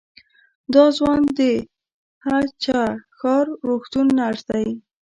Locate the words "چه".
2.63-2.77